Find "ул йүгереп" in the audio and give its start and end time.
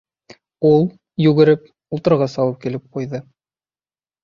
0.69-1.69